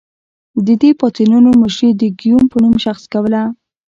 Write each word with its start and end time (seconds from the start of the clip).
د 0.65 0.67
دې 0.81 0.91
پاڅونونو 0.99 1.49
مشري 1.63 1.89
د 1.95 2.03
ګیوم 2.19 2.43
په 2.51 2.57
نوم 2.63 2.75
شخص 2.85 3.03
کوله. 3.13 3.41